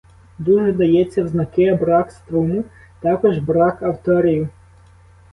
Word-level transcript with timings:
Дуже 0.39 0.71
дається 0.71 1.23
взнаки 1.23 1.73
брак 1.73 2.11
струму, 2.11 2.63
також 3.01 3.37
брак 3.39 3.83
авторів. 3.83 4.49